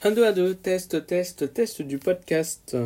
1, 0.00 0.14
2, 0.14 0.22
1, 0.22 0.32
2, 0.32 0.54
test, 0.54 1.06
test, 1.06 1.52
test 1.52 1.82
du 1.82 1.98
podcast. 1.98 2.76